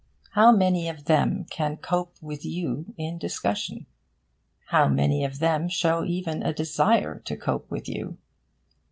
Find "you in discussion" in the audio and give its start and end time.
2.43-3.85